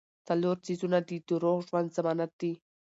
[0.27, 1.09] څلور څيزونه د
[1.43, 2.51] روغ ژوند ضمانت دي-